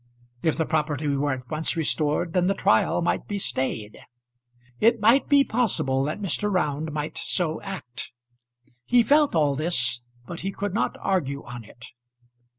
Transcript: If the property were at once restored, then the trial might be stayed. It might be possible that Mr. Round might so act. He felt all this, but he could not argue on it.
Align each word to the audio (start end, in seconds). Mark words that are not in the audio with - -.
If 0.41 0.57
the 0.57 0.65
property 0.65 1.07
were 1.09 1.31
at 1.33 1.47
once 1.51 1.75
restored, 1.77 2.33
then 2.33 2.47
the 2.47 2.55
trial 2.55 3.03
might 3.03 3.27
be 3.27 3.37
stayed. 3.37 3.99
It 4.79 4.99
might 4.99 5.29
be 5.29 5.43
possible 5.43 6.01
that 6.05 6.19
Mr. 6.19 6.51
Round 6.51 6.91
might 6.91 7.19
so 7.19 7.61
act. 7.61 8.11
He 8.83 9.03
felt 9.03 9.35
all 9.35 9.53
this, 9.53 10.01
but 10.25 10.39
he 10.41 10.51
could 10.51 10.73
not 10.73 10.97
argue 11.01 11.43
on 11.45 11.63
it. 11.63 11.85